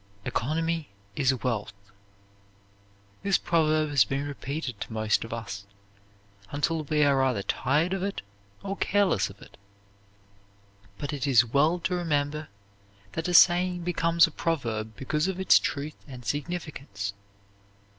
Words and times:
"Economy 0.25 0.89
is 1.15 1.31
wealth." 1.43 1.73
This 3.21 3.37
proverb 3.37 3.91
has 3.91 4.03
been 4.03 4.25
repeated 4.27 4.81
to 4.81 4.91
most 4.91 5.23
of 5.23 5.31
us 5.31 5.63
until 6.49 6.83
we 6.85 7.03
are 7.03 7.21
either 7.21 7.43
tired 7.43 7.93
of 7.93 8.01
it 8.01 8.23
or 8.63 8.75
careless 8.77 9.29
of 9.29 9.39
it, 9.43 9.57
but 10.97 11.13
it 11.13 11.27
is 11.27 11.45
well 11.45 11.77
to 11.81 11.93
remember 11.93 12.47
that 13.11 13.27
a 13.27 13.33
saying 13.35 13.83
becomes 13.83 14.25
a 14.25 14.31
proverb 14.31 14.95
because 14.95 15.27
of 15.27 15.39
its 15.39 15.59
truth 15.59 16.03
and 16.07 16.25
significance. 16.25 17.13